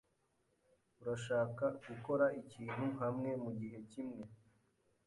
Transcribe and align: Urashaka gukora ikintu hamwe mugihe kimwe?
Urashaka 1.01 1.65
gukora 1.87 2.25
ikintu 2.41 2.85
hamwe 3.01 3.29
mugihe 3.43 3.77
kimwe? 3.91 4.23